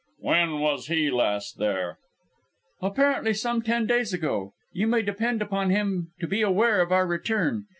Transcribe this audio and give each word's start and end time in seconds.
"When 0.17 0.61
was 0.61 0.87
he 0.87 1.11
last 1.11 1.59
there?" 1.59 1.99
"Apparently 2.81 3.35
some 3.35 3.61
ten 3.61 3.85
days 3.85 4.13
ago. 4.15 4.55
You 4.73 4.87
may 4.87 5.03
depend 5.03 5.43
upon 5.43 5.69
him 5.69 6.09
to 6.21 6.25
be 6.27 6.41
aware 6.41 6.81
of 6.81 6.91
our 6.91 7.05
return! 7.05 7.65